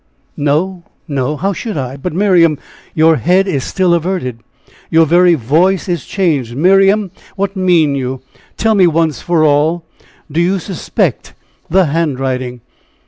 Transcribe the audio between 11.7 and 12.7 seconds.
handwriting?"